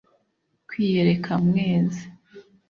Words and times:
Kwiyereka 0.67 1.31
Mwezi, 1.45 2.03